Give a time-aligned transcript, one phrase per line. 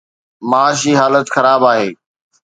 [0.49, 1.89] معاشي حالت خراب آهي.